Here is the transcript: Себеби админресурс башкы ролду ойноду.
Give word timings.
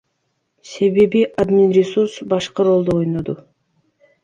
Себеби 0.69 1.21
админресурс 1.43 2.17
башкы 2.33 2.67
ролду 2.71 2.99
ойноду. 3.03 3.39